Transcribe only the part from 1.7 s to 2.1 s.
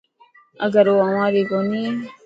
هي.